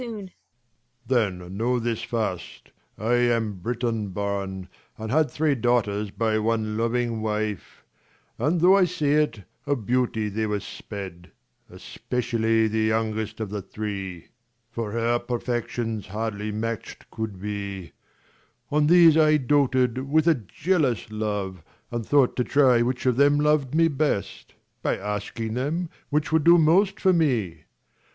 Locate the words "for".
14.71-14.91, 26.99-27.13